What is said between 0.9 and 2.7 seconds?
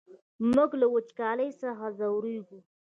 وچکالۍ څخه ځوريږو!